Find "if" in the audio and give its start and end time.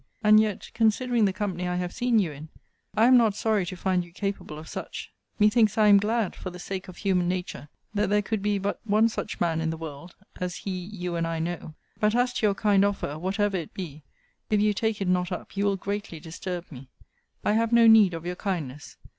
14.49-14.59